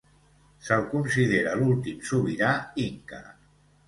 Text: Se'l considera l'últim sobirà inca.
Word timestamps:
Se'l 0.69 0.85
considera 0.93 1.51
l'últim 1.59 1.99
sobirà 2.07 2.49
inca. 2.85 3.21